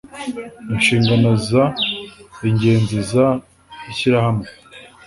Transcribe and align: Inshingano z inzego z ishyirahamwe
Inshingano 0.73 1.29
z 1.45 1.49
inzego 2.49 2.99
z 3.09 3.11
ishyirahamwe 3.91 4.47